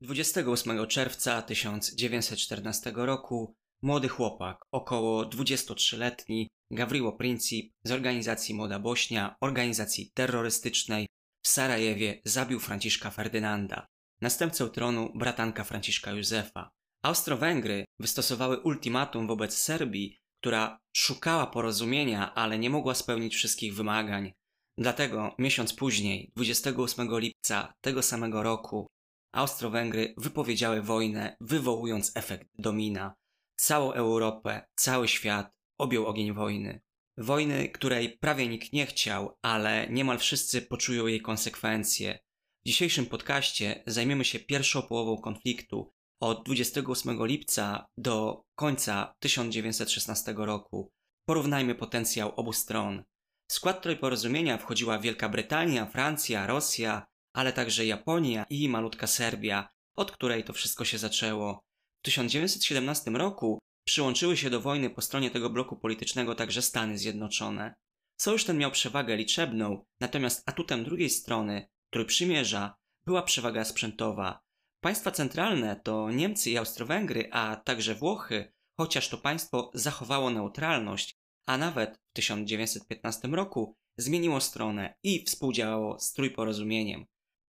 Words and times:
28 0.00 0.86
czerwca 0.86 1.42
1914 1.42 2.92
roku 2.94 3.54
młody 3.82 4.08
chłopak, 4.08 4.62
około 4.72 5.24
23-letni, 5.24 6.48
Gawriło 6.70 7.12
Princip 7.12 7.72
z 7.84 7.92
organizacji 7.92 8.54
Młoda 8.54 8.78
Bośnia, 8.78 9.36
organizacji 9.40 10.10
terrorystycznej 10.14 11.06
w 11.42 11.48
Sarajewie 11.48 12.20
zabił 12.24 12.60
Franciszka 12.60 13.10
Ferdynanda, 13.10 13.86
następcę 14.20 14.70
tronu 14.70 15.12
bratanka 15.14 15.64
Franciszka 15.64 16.10
Józefa. 16.10 16.70
Austro-Węgry 17.02 17.84
wystosowały 17.98 18.60
ultimatum 18.60 19.26
wobec 19.26 19.58
Serbii, 19.58 20.18
która 20.40 20.78
szukała 20.96 21.46
porozumienia, 21.46 22.34
ale 22.34 22.58
nie 22.58 22.70
mogła 22.70 22.94
spełnić 22.94 23.34
wszystkich 23.34 23.74
wymagań. 23.74 24.32
Dlatego 24.78 25.34
miesiąc 25.38 25.74
później, 25.74 26.32
28 26.36 27.18
lipca 27.18 27.72
tego 27.80 28.02
samego 28.02 28.42
roku, 28.42 28.86
Austro-Węgry 29.32 30.14
wypowiedziały 30.16 30.82
wojnę, 30.82 31.36
wywołując 31.40 32.12
efekt 32.14 32.48
domina. 32.58 33.14
Całą 33.56 33.92
Europę, 33.92 34.66
cały 34.76 35.08
świat 35.08 35.52
objął 35.78 36.06
ogień 36.06 36.32
wojny. 36.32 36.80
Wojny, 37.18 37.68
której 37.68 38.18
prawie 38.18 38.48
nikt 38.48 38.72
nie 38.72 38.86
chciał, 38.86 39.38
ale 39.42 39.88
niemal 39.90 40.18
wszyscy 40.18 40.62
poczują 40.62 41.06
jej 41.06 41.20
konsekwencje. 41.20 42.18
W 42.64 42.68
dzisiejszym 42.68 43.06
podcaście 43.06 43.82
zajmiemy 43.86 44.24
się 44.24 44.38
pierwszą 44.38 44.82
połową 44.82 45.22
konfliktu 45.22 45.92
od 46.20 46.44
28 46.44 47.26
lipca 47.26 47.88
do 47.96 48.44
końca 48.54 49.14
1916 49.18 50.34
roku. 50.36 50.92
Porównajmy 51.24 51.74
potencjał 51.74 52.34
obu 52.36 52.52
stron. 52.52 53.04
W 53.50 53.52
skład 53.52 53.82
tej 53.82 53.96
porozumienia 53.96 54.58
wchodziła 54.58 54.98
Wielka 54.98 55.28
Brytania, 55.28 55.86
Francja, 55.86 56.46
Rosja, 56.46 57.06
ale 57.32 57.52
także 57.52 57.86
Japonia 57.86 58.46
i 58.50 58.68
malutka 58.68 59.06
Serbia, 59.06 59.68
od 59.96 60.12
której 60.12 60.44
to 60.44 60.52
wszystko 60.52 60.84
się 60.84 60.98
zaczęło. 60.98 61.60
W 62.00 62.02
1917 62.02 63.10
roku 63.10 63.58
przyłączyły 63.84 64.36
się 64.36 64.50
do 64.50 64.60
wojny 64.60 64.90
po 64.90 65.00
stronie 65.00 65.30
tego 65.30 65.50
bloku 65.50 65.76
politycznego 65.76 66.34
także 66.34 66.62
Stany 66.62 66.98
Zjednoczone. 66.98 67.74
Sojusz 68.20 68.44
ten 68.44 68.58
miał 68.58 68.70
przewagę 68.70 69.16
liczebną, 69.16 69.84
natomiast 70.00 70.48
atutem 70.48 70.84
drugiej 70.84 71.10
strony, 71.10 71.68
Trójprzymierza, 71.90 72.74
była 73.06 73.22
przewaga 73.22 73.64
sprzętowa. 73.64 74.40
Państwa 74.80 75.10
centralne 75.10 75.76
to 75.76 76.10
Niemcy 76.10 76.50
i 76.50 76.56
Austro-Węgry, 76.58 77.28
a 77.32 77.56
także 77.56 77.94
Włochy, 77.94 78.52
chociaż 78.76 79.08
to 79.08 79.18
państwo 79.18 79.70
zachowało 79.74 80.30
neutralność, 80.30 81.16
a 81.46 81.58
nawet 81.58 81.98
w 82.10 82.12
1915 82.12 83.28
roku 83.28 83.76
zmieniło 83.96 84.40
stronę 84.40 84.94
i 85.02 85.24
współdziałało 85.24 86.00
z 86.00 86.12
Trójporozumieniem. 86.12 87.06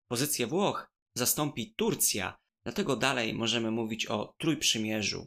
Pozycję 0.09 0.47
Włoch 0.47 0.93
zastąpi 1.17 1.75
Turcja, 1.77 2.39
dlatego 2.65 2.97
dalej 2.97 3.35
możemy 3.35 3.71
mówić 3.71 4.07
o 4.07 4.35
Trójprzymierzu. 4.39 5.27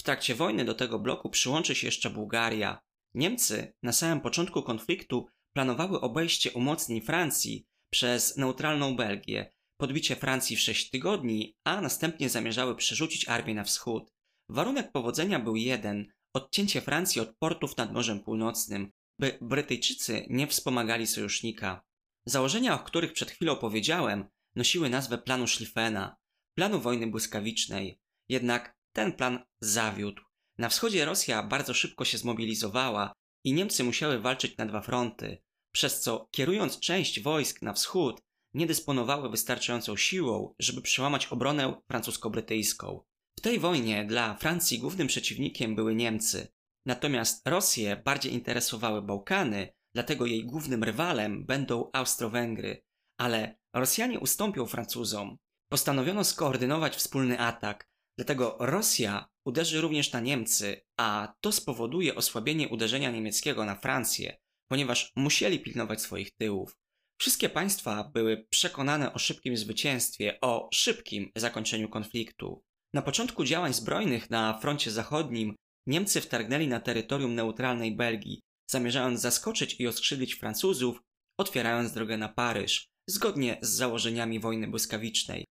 W 0.00 0.02
trakcie 0.02 0.34
wojny 0.34 0.64
do 0.64 0.74
tego 0.74 0.98
bloku 0.98 1.30
przyłączy 1.30 1.74
się 1.74 1.86
jeszcze 1.86 2.10
Bułgaria. 2.10 2.80
Niemcy 3.14 3.72
na 3.82 3.92
samym 3.92 4.20
początku 4.20 4.62
konfliktu 4.62 5.26
planowały 5.52 6.00
obejście 6.00 6.52
umocnień 6.52 7.00
Francji 7.00 7.66
przez 7.90 8.36
neutralną 8.36 8.96
Belgię, 8.96 9.52
podbicie 9.80 10.16
Francji 10.16 10.56
w 10.56 10.60
6 10.60 10.90
tygodni, 10.90 11.56
a 11.64 11.80
następnie 11.80 12.28
zamierzały 12.28 12.76
przerzucić 12.76 13.28
armię 13.28 13.54
na 13.54 13.64
wschód. 13.64 14.12
Warunek 14.48 14.92
powodzenia 14.92 15.38
był 15.38 15.56
jeden 15.56 16.06
odcięcie 16.34 16.80
Francji 16.80 17.20
od 17.20 17.36
portów 17.38 17.76
nad 17.76 17.92
Morzem 17.92 18.20
Północnym, 18.20 18.90
by 19.20 19.38
Brytyjczycy 19.40 20.26
nie 20.30 20.46
wspomagali 20.46 21.06
sojusznika. 21.06 21.84
Założenia, 22.26 22.74
o 22.74 22.84
których 22.84 23.12
przed 23.12 23.30
chwilą 23.30 23.56
powiedziałem, 23.56 24.28
nosiły 24.54 24.90
nazwę 24.90 25.18
planu 25.18 25.46
Schlieffena, 25.46 26.16
planu 26.54 26.80
wojny 26.80 27.06
błyskawicznej. 27.06 28.00
Jednak 28.28 28.76
ten 28.92 29.12
plan 29.12 29.44
zawiódł. 29.60 30.22
Na 30.58 30.68
wschodzie 30.68 31.04
Rosja 31.04 31.42
bardzo 31.42 31.74
szybko 31.74 32.04
się 32.04 32.18
zmobilizowała 32.18 33.12
i 33.44 33.52
Niemcy 33.52 33.84
musiały 33.84 34.18
walczyć 34.18 34.56
na 34.56 34.66
dwa 34.66 34.80
fronty, 34.80 35.42
przez 35.72 36.00
co 36.00 36.28
kierując 36.30 36.80
część 36.80 37.20
wojsk 37.20 37.62
na 37.62 37.72
wschód, 37.72 38.20
nie 38.54 38.66
dysponowały 38.66 39.30
wystarczającą 39.30 39.96
siłą, 39.96 40.54
żeby 40.58 40.82
przełamać 40.82 41.26
obronę 41.26 41.82
francusko-brytyjską. 41.88 43.00
W 43.38 43.40
tej 43.40 43.58
wojnie 43.58 44.04
dla 44.04 44.34
Francji 44.34 44.78
głównym 44.78 45.06
przeciwnikiem 45.06 45.76
były 45.76 45.94
Niemcy, 45.94 46.48
natomiast 46.86 47.48
Rosję 47.48 48.02
bardziej 48.04 48.32
interesowały 48.32 49.02
Bałkany, 49.02 49.72
dlatego 49.94 50.26
jej 50.26 50.44
głównym 50.44 50.84
rywalem 50.84 51.46
będą 51.46 51.90
Austro-Węgry. 51.92 52.82
Ale 53.20 53.56
Rosjanie 53.74 54.20
ustąpią 54.20 54.66
Francuzom. 54.66 55.38
Postanowiono 55.68 56.24
skoordynować 56.24 56.96
wspólny 56.96 57.40
atak, 57.40 57.88
dlatego 58.18 58.56
Rosja 58.60 59.28
uderzy 59.46 59.80
również 59.80 60.12
na 60.12 60.20
Niemcy, 60.20 60.80
a 60.96 61.34
to 61.40 61.52
spowoduje 61.52 62.14
osłabienie 62.14 62.68
uderzenia 62.68 63.10
niemieckiego 63.10 63.64
na 63.64 63.74
Francję, 63.74 64.36
ponieważ 64.70 65.12
musieli 65.16 65.60
pilnować 65.60 66.02
swoich 66.02 66.36
tyłów. 66.36 66.76
Wszystkie 67.20 67.48
państwa 67.48 68.10
były 68.14 68.46
przekonane 68.50 69.12
o 69.12 69.18
szybkim 69.18 69.56
zwycięstwie, 69.56 70.38
o 70.40 70.68
szybkim 70.72 71.30
zakończeniu 71.36 71.88
konfliktu. 71.88 72.62
Na 72.94 73.02
początku 73.02 73.44
działań 73.44 73.74
zbrojnych 73.74 74.30
na 74.30 74.58
froncie 74.58 74.90
zachodnim 74.90 75.54
Niemcy 75.86 76.20
wtargnęli 76.20 76.68
na 76.68 76.80
terytorium 76.80 77.34
neutralnej 77.34 77.96
Belgii, 77.96 78.40
zamierzając 78.70 79.20
zaskoczyć 79.20 79.80
i 79.80 79.86
oskrzydlić 79.86 80.34
Francuzów, 80.34 81.02
otwierając 81.40 81.92
drogę 81.92 82.16
na 82.16 82.28
Paryż, 82.28 82.88
zgodnie 83.08 83.58
z 83.62 83.68
założeniami 83.68 84.40
wojny 84.40 84.68
błyskawicznej. 84.68 85.44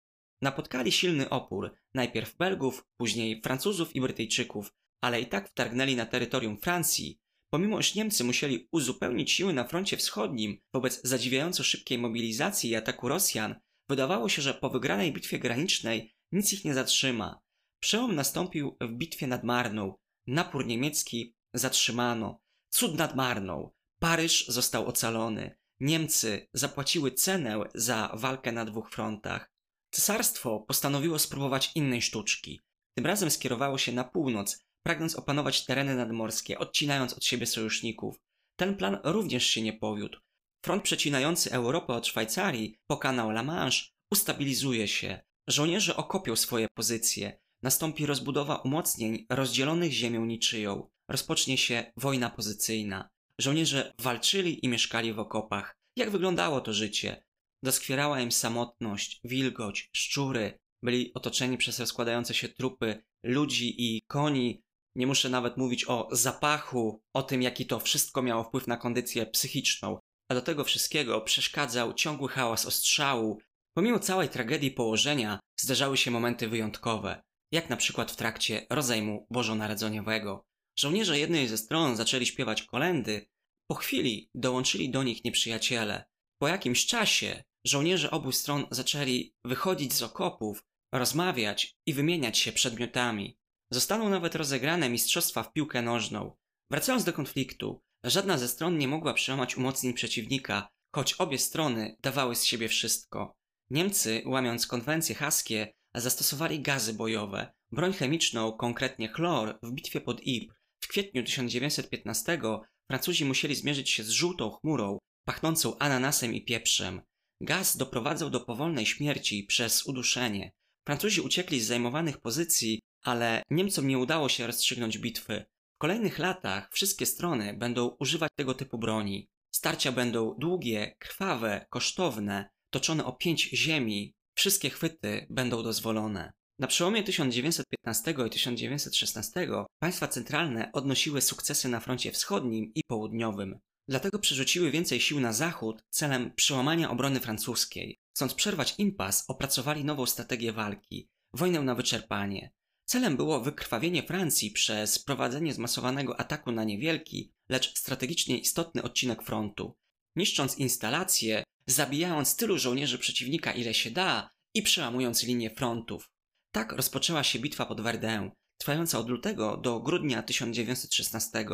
Napotkali 0.42 0.92
silny 0.92 1.30
opór, 1.30 1.76
najpierw 1.94 2.38
Belgów, 2.38 2.86
później 2.98 3.42
Francuzów 3.42 3.96
i 3.96 4.02
Brytyjczyków, 4.02 4.74
ale 5.04 5.22
i 5.22 5.26
tak 5.26 5.50
wtargnęli 5.50 5.96
na 5.96 6.06
terytorium 6.06 6.58
Francji, 6.58 7.20
pomimo 7.54 7.80
iż 7.80 7.96
Niemcy 7.96 8.24
musieli 8.24 8.68
uzupełnić 8.72 9.32
siły 9.32 9.54
na 9.54 9.64
froncie 9.64 9.98
wschodnim 9.98 10.58
wobec 10.74 11.02
zadziwiająco 11.04 11.64
szybkiej 11.64 11.98
mobilizacji 11.98 12.70
i 12.70 12.76
ataku 12.76 13.08
Rosjan, 13.08 13.56
wydawało 13.90 14.30
się, 14.30 14.42
że 14.42 14.54
po 14.54 14.70
wygranej 14.70 15.14
bitwie 15.14 15.40
granicznej 15.40 16.16
nic 16.32 16.54
ich 16.54 16.66
nie 16.66 16.74
zatrzyma. 16.74 17.42
Przełom 17.80 18.16
nastąpił 18.16 18.78
w 18.82 18.94
bitwie 18.94 19.28
nad 19.28 19.44
Marną. 19.44 19.94
Napór 20.28 20.66
niemiecki 20.66 21.36
zatrzymano. 21.54 22.41
Cud 22.74 22.98
nad 22.98 23.16
Marną. 23.16 23.72
Paryż 24.00 24.48
został 24.48 24.88
ocalony. 24.88 25.56
Niemcy 25.80 26.48
zapłaciły 26.54 27.12
cenę 27.12 27.64
za 27.76 28.12
walkę 28.14 28.52
na 28.52 28.66
dwóch 28.66 28.90
frontach. 28.90 29.52
Cesarstwo 29.94 30.60
postanowiło 30.60 31.20
spróbować 31.20 31.72
innej 31.76 32.02
sztuczki. 32.02 32.62
Tym 32.98 33.06
razem 33.06 33.32
skierowało 33.32 33.78
się 33.78 33.92
na 33.92 34.04
północ, 34.04 34.66
pragnąc 34.86 35.16
opanować 35.16 35.66
tereny 35.66 35.96
nadmorskie, 35.96 36.60
odcinając 36.60 37.14
od 37.14 37.26
siebie 37.26 37.46
sojuszników. 37.46 38.16
Ten 38.60 38.76
plan 38.78 38.98
również 39.04 39.48
się 39.48 39.62
nie 39.62 39.74
powiódł. 39.74 40.20
Front 40.66 40.84
przecinający 40.84 41.52
Europę 41.52 41.94
od 41.94 42.08
Szwajcarii 42.08 42.76
po 42.88 42.98
kanał 42.98 43.30
La 43.30 43.44
Manche 43.44 43.86
ustabilizuje 44.12 44.88
się. 44.88 45.20
Żołnierze 45.48 45.96
okopią 45.96 46.36
swoje 46.36 46.68
pozycje. 46.74 47.40
Nastąpi 47.64 48.06
rozbudowa 48.06 48.56
umocnień 48.56 49.26
rozdzielonych 49.30 49.92
ziemią 49.92 50.26
niczyją. 50.26 50.90
Rozpocznie 51.12 51.58
się 51.58 51.92
wojna 51.98 52.30
pozycyjna. 52.30 53.10
Żołnierze 53.40 53.94
walczyli 54.00 54.66
i 54.66 54.70
mieszkali 54.70 55.14
w 55.14 55.20
okopach. 55.20 55.76
Jak 55.96 56.10
wyglądało 56.10 56.62
to 56.62 56.74
życie? 56.74 57.24
Doskwierała 57.64 58.22
im 58.22 58.32
samotność, 58.32 59.20
wilgoć, 59.24 59.90
szczury. 59.94 60.60
Byli 60.84 61.14
otoczeni 61.14 61.58
przez 61.58 61.80
rozkładające 61.80 62.34
się 62.34 62.50
trupy 62.50 63.04
ludzi 63.24 63.76
i 63.78 64.02
koni. 64.08 64.64
Nie 64.96 65.08
muszę 65.08 65.30
nawet 65.30 65.58
mówić 65.58 65.86
o 65.88 66.10
zapachu, 66.12 67.02
o 67.14 67.24
tym, 67.24 67.42
jaki 67.42 67.66
to 67.66 67.80
wszystko 67.80 68.22
miało 68.22 68.44
wpływ 68.44 68.68
na 68.68 68.78
kondycję 68.78 69.26
psychiczną. 69.26 70.00
A 70.30 70.34
do 70.34 70.42
tego 70.42 70.64
wszystkiego 70.64 71.22
przeszkadzał 71.22 71.94
ciągły 71.94 72.30
hałas 72.30 72.66
ostrzału. 72.66 73.40
Pomimo 73.74 74.00
całej 74.00 74.30
tragedii 74.30 74.72
położenia, 74.72 75.40
zdarzały 75.60 75.98
się 75.98 76.12
momenty 76.12 76.48
wyjątkowe, 76.48 77.22
jak 77.52 77.70
na 77.70 77.78
przykład 77.78 78.12
w 78.12 78.16
trakcie 78.16 78.66
rozejmu 78.70 79.28
bożonarodzeniowego. 79.30 80.51
Żołnierze 80.80 81.20
jednej 81.20 81.48
ze 81.48 81.58
stron 81.58 81.96
zaczęli 81.96 82.26
śpiewać 82.26 82.64
kolendy, 82.64 83.28
po 83.68 83.76
chwili 83.76 84.30
dołączyli 84.36 84.90
do 84.90 85.04
nich 85.04 85.24
nieprzyjaciele. 85.24 86.06
Po 86.42 86.48
jakimś 86.48 86.86
czasie 86.86 87.44
żołnierze 87.66 88.12
obu 88.12 88.32
stron 88.32 88.66
zaczęli 88.72 89.34
wychodzić 89.46 89.94
z 89.94 90.02
okopów, 90.02 90.64
rozmawiać 90.94 91.78
i 91.86 91.94
wymieniać 91.94 92.38
się 92.38 92.52
przedmiotami. 92.52 93.38
Zostaną 93.72 94.10
nawet 94.10 94.36
rozegrane 94.36 94.90
mistrzostwa 94.90 95.44
w 95.44 95.54
piłkę 95.54 95.82
nożną. 95.82 96.36
Wracając 96.72 97.04
do 97.04 97.14
konfliktu, 97.14 97.82
żadna 98.04 98.38
ze 98.38 98.48
stron 98.48 98.78
nie 98.78 98.88
mogła 98.88 99.14
przełamać 99.14 99.58
umocnień 99.58 99.94
przeciwnika, 99.94 100.70
choć 100.96 101.14
obie 101.14 101.38
strony 101.38 101.98
dawały 102.02 102.36
z 102.36 102.44
siebie 102.46 102.70
wszystko. 102.70 103.36
Niemcy, 103.70 104.24
łamiąc 104.26 104.68
konwencje 104.68 105.16
haskie, 105.16 105.74
zastosowali 105.96 106.62
gazy 106.62 106.94
bojowe, 106.94 107.54
broń 107.72 107.94
chemiczną, 107.94 108.52
konkretnie 108.52 109.10
chlor, 109.10 109.60
w 109.64 109.72
bitwie 109.72 110.02
pod 110.02 110.22
Ypres. 110.22 110.61
W 110.84 110.88
kwietniu 110.88 111.24
1915 111.24 112.40
Francuzi 112.88 113.26
musieli 113.26 113.56
zmierzyć 113.56 113.90
się 113.90 114.04
z 114.04 114.10
żółtą 114.10 114.52
chmurą, 114.52 114.98
pachnącą 115.26 115.78
ananasem 115.78 116.34
i 116.34 116.46
pieprzem. 116.46 117.02
Gaz 117.42 117.78
doprowadzał 117.78 118.30
do 118.30 118.40
powolnej 118.40 118.86
śmierci 118.86 119.44
przez 119.44 119.86
uduszenie. 119.86 120.52
Francuzi 120.88 121.22
uciekli 121.22 121.62
z 121.62 121.68
zajmowanych 121.68 122.22
pozycji, 122.22 122.80
ale 123.04 123.44
Niemcom 123.50 123.88
nie 123.88 123.98
udało 123.98 124.30
się 124.30 124.48
rozstrzygnąć 124.48 124.98
bitwy. 124.98 125.46
W 125.76 125.78
kolejnych 125.78 126.20
latach 126.20 126.70
wszystkie 126.74 127.06
strony 127.06 127.54
będą 127.54 127.96
używać 128.00 128.32
tego 128.36 128.54
typu 128.54 128.78
broni. 128.78 129.30
Starcia 129.52 129.92
będą 129.92 130.36
długie, 130.40 130.96
krwawe, 131.00 131.66
kosztowne, 131.70 132.50
toczone 132.70 133.06
o 133.06 133.14
pięć 133.14 133.50
ziemi. 133.54 134.16
Wszystkie 134.36 134.70
chwyty 134.70 135.28
będą 135.30 135.64
dozwolone. 135.64 136.34
Na 136.62 136.68
przełomie 136.68 137.04
1915 137.04 138.16
i 138.28 138.30
1916 138.30 139.48
państwa 139.80 140.08
centralne 140.08 140.72
odnosiły 140.72 141.22
sukcesy 141.22 141.70
na 141.70 141.80
froncie 141.80 142.12
wschodnim 142.12 142.72
i 142.76 142.84
południowym. 142.84 143.60
Dlatego 143.88 144.20
przerzuciły 144.20 144.72
więcej 144.72 145.02
sił 145.02 145.20
na 145.20 145.34
zachód 145.34 145.84
celem 145.90 146.32
przełamania 146.36 146.90
obrony 146.90 147.20
francuskiej. 147.20 147.98
Chcąc 148.16 148.34
przerwać 148.34 148.76
impas, 148.78 149.26
opracowali 149.28 149.86
nową 149.86 150.06
strategię 150.06 150.54
walki 150.54 151.10
wojnę 151.34 151.62
na 151.62 151.76
wyczerpanie. 151.76 152.52
Celem 152.86 153.18
było 153.18 153.40
wykrwawienie 153.40 154.04
Francji 154.04 154.52
przez 154.52 155.00
prowadzenie 155.00 155.54
zmasowanego 155.54 156.20
ataku 156.20 156.52
na 156.52 156.64
niewielki, 156.64 157.32
lecz 157.50 157.78
strategicznie 157.78 158.38
istotny 158.38 158.84
odcinek 158.84 159.24
frontu, 159.24 159.76
niszcząc 160.16 160.58
instalacje, 160.58 161.44
zabijając 161.68 162.36
tylu 162.36 162.58
żołnierzy 162.58 162.98
przeciwnika 162.98 163.52
ile 163.52 163.74
się 163.74 163.92
da 163.92 164.30
i 164.54 164.62
przełamując 164.62 165.24
linię 165.24 165.50
frontów. 165.50 166.12
Tak 166.52 166.72
rozpoczęła 166.72 167.24
się 167.24 167.40
bitwa 167.40 167.66
pod 167.66 167.82
Verdun, 167.82 168.32
trwająca 168.58 169.00
od 169.00 169.10
lutego 169.10 169.58
do 169.58 169.80
grudnia 169.80 170.24
1916. 170.24 171.46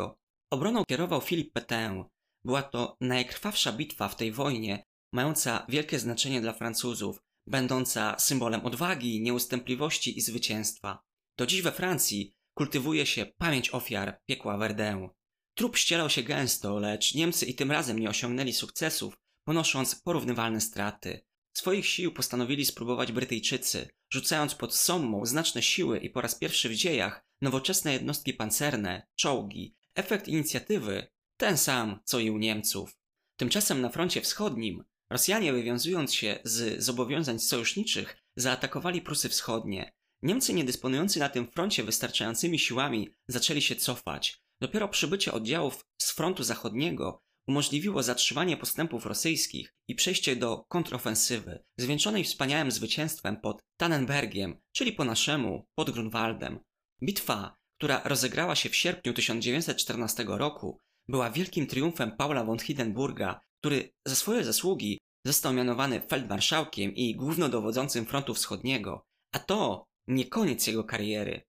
Obroną 0.50 0.84
kierował 0.84 1.20
Philippe 1.20 1.60
Pétain. 1.60 2.04
Była 2.44 2.62
to 2.62 2.96
najkrwawsza 3.00 3.72
bitwa 3.72 4.08
w 4.08 4.16
tej 4.16 4.32
wojnie, 4.32 4.84
mająca 5.12 5.66
wielkie 5.68 5.98
znaczenie 5.98 6.40
dla 6.40 6.52
Francuzów, 6.52 7.22
będąca 7.46 8.18
symbolem 8.18 8.66
odwagi, 8.66 9.22
nieustępliwości 9.22 10.18
i 10.18 10.20
zwycięstwa. 10.20 11.02
Do 11.38 11.46
dziś 11.46 11.62
we 11.62 11.72
Francji 11.72 12.34
kultywuje 12.54 13.06
się 13.06 13.26
pamięć 13.26 13.74
ofiar 13.74 14.20
piekła 14.26 14.56
Verdun. 14.56 15.08
Trup 15.54 15.76
ścielał 15.76 16.10
się 16.10 16.22
gęsto, 16.22 16.78
lecz 16.78 17.14
Niemcy 17.14 17.46
i 17.46 17.54
tym 17.54 17.72
razem 17.72 17.98
nie 17.98 18.10
osiągnęli 18.10 18.52
sukcesów, 18.52 19.18
ponosząc 19.44 19.94
porównywalne 19.94 20.60
straty. 20.60 21.20
Swoich 21.56 21.86
sił 21.86 22.12
postanowili 22.12 22.64
spróbować 22.64 23.12
Brytyjczycy, 23.12 23.88
rzucając 24.10 24.54
pod 24.54 24.74
Sommą 24.74 25.26
znaczne 25.26 25.62
siły 25.62 25.98
i 25.98 26.10
po 26.10 26.20
raz 26.20 26.34
pierwszy 26.34 26.68
w 26.68 26.74
dziejach 26.74 27.24
nowoczesne 27.40 27.92
jednostki 27.92 28.34
pancerne, 28.34 29.06
czołgi. 29.16 29.76
Efekt 29.94 30.28
inicjatywy 30.28 31.06
ten 31.36 31.58
sam, 31.58 32.00
co 32.04 32.18
i 32.18 32.30
u 32.30 32.38
Niemców. 32.38 32.98
Tymczasem 33.36 33.80
na 33.80 33.88
froncie 33.88 34.20
wschodnim 34.20 34.84
Rosjanie, 35.10 35.52
wywiązując 35.52 36.14
się 36.14 36.38
z 36.44 36.82
zobowiązań 36.82 37.38
sojuszniczych, 37.38 38.16
zaatakowali 38.36 39.02
Prusy 39.02 39.28
Wschodnie. 39.28 39.92
Niemcy, 40.22 40.54
nie 40.54 40.64
dysponujący 40.64 41.18
na 41.18 41.28
tym 41.28 41.50
froncie 41.50 41.84
wystarczającymi 41.84 42.58
siłami, 42.58 43.14
zaczęli 43.28 43.62
się 43.62 43.76
cofać. 43.76 44.42
Dopiero 44.60 44.88
przybycie 44.88 45.32
oddziałów 45.32 45.84
z 45.98 46.12
frontu 46.12 46.42
zachodniego 46.42 47.22
umożliwiło 47.48 48.02
zatrzymanie 48.02 48.56
postępów 48.56 49.06
rosyjskich 49.06 49.74
i 49.88 49.94
przejście 49.94 50.36
do 50.36 50.64
kontrofensywy, 50.68 51.64
zwieńczonej 51.78 52.24
wspaniałym 52.24 52.70
zwycięstwem 52.70 53.40
pod 53.40 53.60
Tannenbergiem, 53.76 54.60
czyli 54.72 54.92
po 54.92 55.04
naszemu 55.04 55.66
pod 55.74 55.90
Grunwaldem. 55.90 56.60
Bitwa, 57.02 57.56
która 57.78 58.02
rozegrała 58.04 58.54
się 58.54 58.68
w 58.68 58.76
sierpniu 58.76 59.12
1914 59.12 60.24
roku, 60.28 60.78
była 61.08 61.30
wielkim 61.30 61.66
triumfem 61.66 62.16
Paula 62.16 62.44
von 62.44 62.58
Hindenburga, 62.58 63.40
który 63.60 63.90
za 64.06 64.14
swoje 64.14 64.44
zasługi 64.44 64.98
został 65.26 65.52
mianowany 65.52 66.00
feldmarszałkiem 66.00 66.94
i 66.94 67.14
głównodowodzącym 67.14 68.06
frontu 68.06 68.34
wschodniego, 68.34 69.02
a 69.32 69.38
to 69.38 69.84
nie 70.06 70.24
koniec 70.24 70.66
jego 70.66 70.84
kariery. 70.84 71.42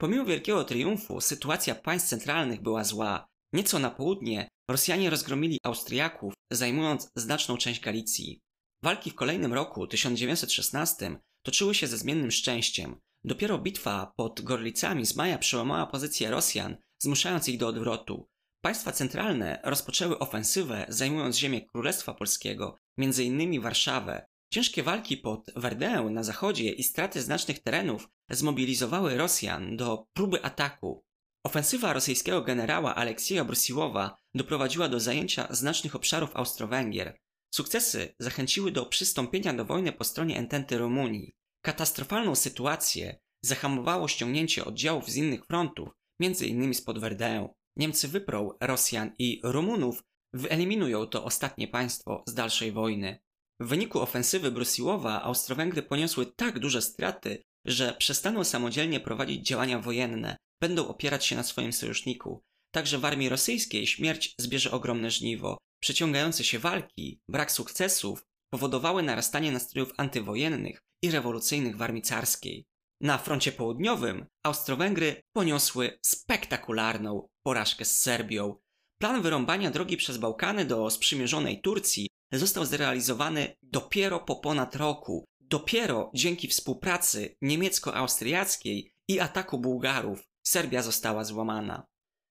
Pomimo 0.00 0.24
wielkiego 0.24 0.64
triumfu, 0.64 1.20
sytuacja 1.20 1.74
państw 1.74 2.08
centralnych 2.08 2.62
była 2.62 2.84
zła. 2.84 3.26
Nieco 3.52 3.78
na 3.78 3.90
południe 3.90 4.48
Rosjanie 4.68 5.10
rozgromili 5.10 5.58
Austriaków, 5.62 6.34
zajmując 6.50 7.08
znaczną 7.16 7.56
część 7.56 7.80
Galicji. 7.80 8.40
Walki 8.82 9.10
w 9.10 9.14
kolejnym 9.14 9.52
roku, 9.52 9.86
1916, 9.86 11.16
toczyły 11.42 11.74
się 11.74 11.86
ze 11.86 11.98
zmiennym 11.98 12.30
szczęściem. 12.30 13.00
Dopiero 13.24 13.58
bitwa 13.58 14.12
pod 14.16 14.40
Gorlicami 14.40 15.06
z 15.06 15.16
maja 15.16 15.38
przełamała 15.38 15.86
pozycję 15.86 16.30
Rosjan, 16.30 16.76
zmuszając 17.02 17.48
ich 17.48 17.58
do 17.58 17.68
odwrotu. 17.68 18.28
Państwa 18.60 18.92
centralne 18.92 19.60
rozpoczęły 19.64 20.18
ofensywę, 20.18 20.86
zajmując 20.88 21.36
ziemię 21.36 21.66
Królestwa 21.66 22.14
Polskiego, 22.14 22.76
m.in. 22.98 23.60
Warszawę. 23.60 24.26
Ciężkie 24.52 24.82
walki 24.82 25.16
pod 25.16 25.50
Verdun 25.56 26.14
na 26.14 26.22
zachodzie 26.22 26.72
i 26.72 26.82
straty 26.82 27.22
znacznych 27.22 27.62
terenów 27.62 28.08
zmobilizowały 28.30 29.16
Rosjan 29.16 29.76
do 29.76 30.06
próby 30.12 30.44
ataku. 30.44 31.04
Ofensywa 31.44 31.92
rosyjskiego 31.92 32.42
generała 32.42 32.94
Aleksieja 32.94 33.44
Brusiłowa 33.44 34.16
doprowadziła 34.34 34.88
do 34.88 35.00
zajęcia 35.00 35.48
znacznych 35.50 35.94
obszarów 35.94 36.36
Austro-Węgier. 36.36 37.18
Sukcesy 37.54 38.14
zachęciły 38.18 38.72
do 38.72 38.86
przystąpienia 38.86 39.54
do 39.54 39.64
wojny 39.64 39.92
po 39.92 40.04
stronie 40.04 40.38
ententy 40.38 40.78
Rumunii. 40.78 41.34
Katastrofalną 41.64 42.34
sytuację 42.34 43.18
zahamowało 43.42 44.08
ściągnięcie 44.08 44.64
oddziałów 44.64 45.10
z 45.10 45.16
innych 45.16 45.46
frontów, 45.46 45.88
m.in. 46.20 46.74
spod 46.74 46.98
Verdun. 46.98 47.48
Niemcy 47.76 48.08
wyprą 48.08 48.50
Rosjan 48.60 49.10
i 49.18 49.40
Rumunów, 49.44 50.02
wyeliminują 50.32 51.06
to 51.06 51.24
ostatnie 51.24 51.68
państwo 51.68 52.24
z 52.26 52.34
dalszej 52.34 52.72
wojny. 52.72 53.20
W 53.60 53.66
wyniku 53.66 54.00
ofensywy 54.00 54.50
Brusiłowa 54.50 55.22
Austro-Węgry 55.22 55.82
poniosły 55.82 56.26
tak 56.26 56.58
duże 56.58 56.82
straty, 56.82 57.42
że 57.64 57.94
przestaną 57.98 58.44
samodzielnie 58.44 59.00
prowadzić 59.00 59.46
działania 59.46 59.78
wojenne, 59.78 60.36
będą 60.60 60.88
opierać 60.88 61.26
się 61.26 61.36
na 61.36 61.42
swoim 61.42 61.72
sojuszniku. 61.72 62.42
Także 62.74 62.98
w 62.98 63.04
armii 63.04 63.28
rosyjskiej 63.28 63.86
śmierć 63.86 64.34
zbierze 64.38 64.70
ogromne 64.70 65.10
żniwo. 65.10 65.58
Przeciągające 65.82 66.44
się 66.44 66.58
walki, 66.58 67.20
brak 67.28 67.52
sukcesów 67.52 68.26
powodowały 68.52 69.02
narastanie 69.02 69.52
nastrojów 69.52 69.92
antywojennych 69.96 70.82
i 71.02 71.10
rewolucyjnych 71.10 71.76
w 71.76 71.82
armii 71.82 72.02
carskiej. 72.02 72.66
Na 73.00 73.18
froncie 73.18 73.52
południowym 73.52 74.26
Austro-Węgry 74.42 75.20
poniosły 75.36 75.98
spektakularną 76.02 77.28
porażkę 77.42 77.84
z 77.84 78.00
Serbią. 78.00 78.56
Plan 79.00 79.22
wyrąbania 79.22 79.70
drogi 79.70 79.96
przez 79.96 80.16
Bałkany 80.16 80.64
do 80.64 80.90
sprzymierzonej 80.90 81.60
Turcji 81.60 82.08
został 82.32 82.64
zrealizowany 82.64 83.56
dopiero 83.62 84.20
po 84.20 84.36
ponad 84.36 84.76
roku, 84.76 85.24
dopiero 85.40 86.10
dzięki 86.14 86.48
współpracy 86.48 87.36
niemiecko-austriackiej 87.42 88.92
i 89.08 89.20
ataku 89.20 89.58
Bułgarów 89.58 90.33
Serbia 90.46 90.82
została 90.82 91.24
złamana. 91.24 91.86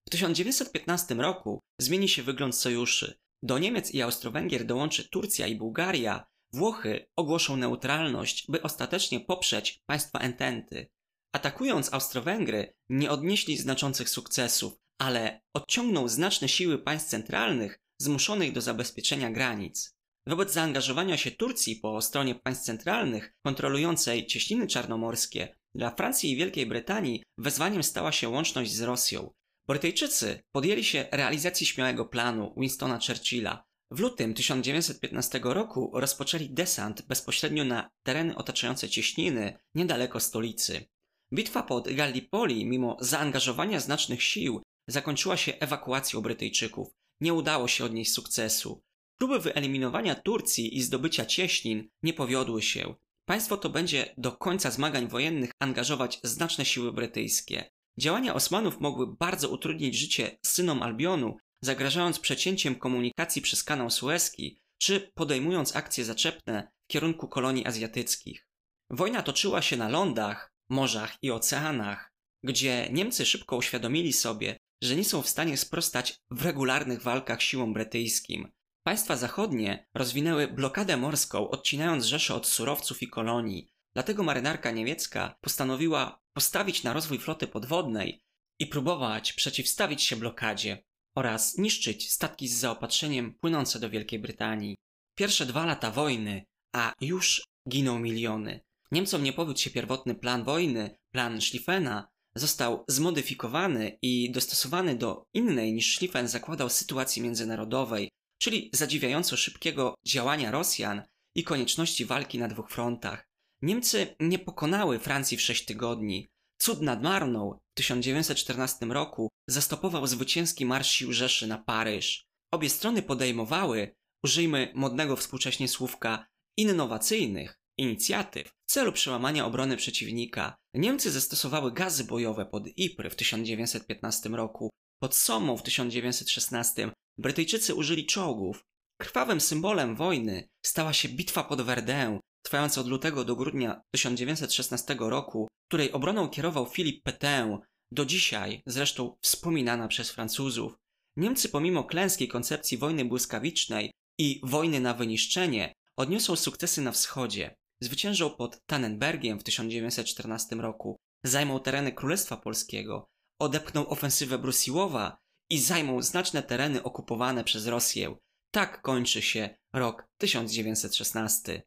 W 0.07 0.09
1915 0.09 1.15
roku 1.15 1.59
zmieni 1.79 2.09
się 2.09 2.23
wygląd 2.23 2.55
sojuszy. 2.55 3.19
Do 3.43 3.59
Niemiec 3.59 3.91
i 3.91 4.01
Austro-Węgier 4.01 4.65
dołączy 4.65 5.09
Turcja 5.09 5.47
i 5.47 5.55
Bułgaria, 5.55 6.25
Włochy 6.53 7.05
ogłoszą 7.15 7.57
neutralność, 7.57 8.45
by 8.49 8.61
ostatecznie 8.61 9.19
poprzeć 9.19 9.79
państwa 9.85 10.19
ententy. 10.19 10.89
Atakując 11.35 11.93
Austro-Węgry, 11.93 12.73
nie 12.89 13.11
odnieśli 13.11 13.57
znaczących 13.57 14.09
sukcesów, 14.09 14.73
ale 15.01 15.41
odciągną 15.53 16.07
znaczne 16.07 16.49
siły 16.49 16.77
państw 16.79 17.09
centralnych 17.09 17.79
zmuszonych 18.01 18.51
do 18.51 18.61
zabezpieczenia 18.61 19.31
granic. 19.31 19.95
Wobec 20.27 20.53
zaangażowania 20.53 21.17
się 21.17 21.31
Turcji 21.31 21.75
po 21.75 22.01
stronie 22.01 22.35
państw 22.35 22.65
centralnych 22.65 23.33
kontrolującej 23.45 24.27
cieśniny 24.27 24.67
czarnomorskie, 24.67 25.55
dla 25.75 25.91
Francji 25.91 26.31
i 26.31 26.35
Wielkiej 26.35 26.65
Brytanii 26.65 27.23
wezwaniem 27.37 27.83
stała 27.83 28.11
się 28.11 28.29
łączność 28.29 28.71
z 28.71 28.81
Rosją. 28.81 29.33
Brytyjczycy 29.67 30.43
podjęli 30.51 30.83
się 30.83 31.07
realizacji 31.11 31.65
śmiałego 31.65 32.05
planu 32.05 32.53
Winstona 32.57 32.99
Churchilla, 33.07 33.63
w 33.93 33.99
lutym 33.99 34.33
1915 34.33 35.39
roku 35.43 35.91
rozpoczęli 35.93 36.49
desant 36.49 37.01
bezpośrednio 37.01 37.63
na 37.63 37.89
tereny 38.03 38.35
otaczające 38.35 38.89
cieśniny 38.89 39.59
niedaleko 39.75 40.19
stolicy. 40.19 40.85
Bitwa 41.33 41.63
pod 41.63 41.93
Gallipoli, 41.93 42.65
mimo 42.65 42.97
zaangażowania 42.99 43.79
znacznych 43.79 44.23
sił, 44.23 44.61
zakończyła 44.87 45.37
się 45.37 45.53
ewakuacją 45.59 46.21
Brytyjczyków. 46.21 46.87
Nie 47.21 47.33
udało 47.33 47.67
się 47.67 47.85
odnieść 47.85 48.13
sukcesu. 48.13 48.81
Próby 49.17 49.39
wyeliminowania 49.39 50.15
Turcji 50.15 50.77
i 50.77 50.81
zdobycia 50.81 51.25
cieśnin 51.25 51.89
nie 52.03 52.13
powiodły 52.13 52.61
się. 52.61 52.95
Państwo 53.25 53.57
to 53.57 53.69
będzie 53.69 54.13
do 54.17 54.31
końca 54.31 54.71
zmagań 54.71 55.07
wojennych 55.07 55.51
angażować 55.59 56.19
znaczne 56.23 56.65
siły 56.65 56.93
brytyjskie. 56.93 57.69
Działania 57.99 58.33
Osmanów 58.33 58.79
mogły 58.79 59.15
bardzo 59.19 59.49
utrudnić 59.49 59.97
życie 59.97 60.37
synom 60.45 60.83
Albionu 60.83 61.37
zagrażając 61.61 62.19
przecięciem 62.19 62.75
komunikacji 62.75 63.41
przez 63.41 63.63
kanał 63.63 63.89
Suezki, 63.89 64.59
czy 64.77 65.11
podejmując 65.13 65.75
akcje 65.75 66.05
zaczepne 66.05 66.71
w 66.83 66.91
kierunku 66.91 67.27
kolonii 67.27 67.67
azjatyckich. 67.67 68.47
Wojna 68.89 69.23
toczyła 69.23 69.61
się 69.61 69.77
na 69.77 69.89
lądach, 69.89 70.53
morzach 70.69 71.17
i 71.21 71.31
oceanach, 71.31 72.13
gdzie 72.43 72.89
Niemcy 72.91 73.25
szybko 73.25 73.55
uświadomili 73.55 74.13
sobie, 74.13 74.57
że 74.83 74.95
nie 74.95 75.05
są 75.05 75.21
w 75.21 75.29
stanie 75.29 75.57
sprostać 75.57 76.17
w 76.31 76.45
regularnych 76.45 77.01
walkach 77.01 77.41
siłom 77.41 77.73
brytyjskim. 77.73 78.51
Państwa 78.83 79.17
zachodnie 79.17 79.87
rozwinęły 79.93 80.47
blokadę 80.47 80.97
morską, 80.97 81.49
odcinając 81.49 82.05
Rzeszę 82.05 82.35
od 82.35 82.47
surowców 82.47 83.01
i 83.01 83.07
kolonii. 83.07 83.73
Dlatego 83.93 84.23
marynarka 84.23 84.71
niemiecka 84.71 85.35
postanowiła 85.41 86.19
postawić 86.33 86.83
na 86.83 86.93
rozwój 86.93 87.19
floty 87.19 87.47
podwodnej 87.47 88.23
i 88.59 88.67
próbować 88.67 89.33
przeciwstawić 89.33 90.01
się 90.01 90.15
blokadzie 90.15 90.83
oraz 91.15 91.57
niszczyć 91.57 92.11
statki 92.11 92.47
z 92.47 92.59
zaopatrzeniem 92.59 93.33
płynące 93.33 93.79
do 93.79 93.89
Wielkiej 93.89 94.19
Brytanii. 94.19 94.75
Pierwsze 95.15 95.45
dwa 95.45 95.65
lata 95.65 95.91
wojny, 95.91 96.45
a 96.75 96.93
już 97.01 97.43
giną 97.69 97.99
miliony. 97.99 98.59
Niemcom 98.91 99.23
nie 99.23 99.33
powiódł 99.33 99.59
się 99.59 99.69
pierwotny 99.69 100.15
plan 100.15 100.43
wojny, 100.43 100.97
plan 101.11 101.41
Schlieffena, 101.41 102.07
został 102.35 102.85
zmodyfikowany 102.87 103.97
i 104.01 104.31
dostosowany 104.31 104.95
do 104.95 105.23
innej 105.33 105.73
niż 105.73 105.95
Schlieffen 105.95 106.27
zakładał 106.27 106.69
sytuacji 106.69 107.21
międzynarodowej, 107.21 108.09
czyli 108.43 108.69
zadziwiająco 108.73 109.37
szybkiego 109.37 109.95
działania 110.05 110.51
Rosjan 110.51 111.03
i 111.35 111.43
konieczności 111.43 112.05
walki 112.05 112.39
na 112.39 112.47
dwóch 112.47 112.69
frontach. 112.69 113.27
Niemcy 113.61 114.15
nie 114.19 114.39
pokonały 114.39 114.99
Francji 114.99 115.37
w 115.37 115.41
sześć 115.41 115.65
tygodni. 115.65 116.27
Cud 116.57 116.81
nad 116.81 117.03
Marną 117.03 117.59
w 117.71 117.77
1914 117.77 118.85
roku 118.85 119.29
zastopował 119.49 120.07
zwycięski 120.07 120.65
marsz 120.65 120.91
sił 120.91 121.13
Rzeszy 121.13 121.47
na 121.47 121.57
Paryż. 121.57 122.25
Obie 122.51 122.69
strony 122.69 123.01
podejmowały, 123.01 123.95
użyjmy 124.23 124.71
modnego 124.75 125.15
współcześnie 125.15 125.67
słówka, 125.67 126.27
innowacyjnych 126.57 127.59
inicjatyw 127.77 128.47
w 128.47 128.71
celu 128.71 128.91
przełamania 128.91 129.45
obrony 129.45 129.77
przeciwnika. 129.77 130.55
Niemcy 130.73 131.11
zastosowały 131.11 131.71
gazy 131.71 132.03
bojowe 132.03 132.45
pod 132.45 132.63
Ypres 132.67 133.13
w 133.13 133.15
1915 133.15 134.29
roku. 134.29 134.69
Pod 134.99 135.15
Somą 135.15 135.57
w 135.57 135.63
1916 135.63 136.91
Brytyjczycy 137.17 137.75
użyli 137.75 138.05
czołgów. 138.05 138.65
Krwawym 138.97 139.41
symbolem 139.41 139.95
wojny 139.95 140.49
stała 140.65 140.93
się 140.93 141.09
bitwa 141.09 141.43
pod 141.43 141.61
Verdun, 141.61 142.19
trwająca 142.45 142.81
od 142.81 142.87
lutego 142.87 143.25
do 143.25 143.35
grudnia 143.35 143.81
1916 143.91 144.95
roku, 144.99 145.47
której 145.67 145.91
obroną 145.91 146.29
kierował 146.29 146.65
Philippe 146.65 147.11
Pétain, 147.11 147.57
do 147.91 148.05
dzisiaj 148.05 148.61
zresztą 148.65 149.17
wspominana 149.21 149.87
przez 149.87 150.11
Francuzów. 150.11 150.75
Niemcy 151.17 151.49
pomimo 151.49 151.83
klęskiej 151.83 152.27
koncepcji 152.27 152.77
wojny 152.77 153.05
błyskawicznej 153.05 153.91
i 154.19 154.41
wojny 154.43 154.79
na 154.79 154.93
wyniszczenie 154.93 155.73
odniosą 155.97 156.35
sukcesy 156.35 156.81
na 156.81 156.91
wschodzie. 156.91 157.55
Zwyciężą 157.81 158.29
pod 158.29 158.65
Tannenbergiem 158.65 159.39
w 159.39 159.43
1914 159.43 160.55
roku, 160.55 160.97
zajmą 161.23 161.59
tereny 161.59 161.91
Królestwa 161.91 162.37
Polskiego, 162.37 163.05
odepchną 163.39 163.87
ofensywę 163.87 164.37
Brusiłowa 164.37 165.17
i 165.53 165.59
zajmą 165.59 166.01
znaczne 166.01 166.43
tereny 166.43 166.83
okupowane 166.83 167.43
przez 167.43 167.67
Rosję. 167.67 168.15
Tak 168.51 168.81
kończy 168.81 169.21
się 169.21 169.49
rok 169.73 170.07
1916. 170.17 171.63